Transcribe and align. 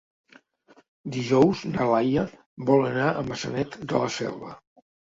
Dijous 1.17 1.61
na 1.75 1.87
Laia 1.93 2.25
vol 2.73 2.91
anar 2.91 3.13
a 3.13 3.25
Maçanet 3.31 3.81
de 3.89 4.07
la 4.07 4.15
Selva. 4.21 4.61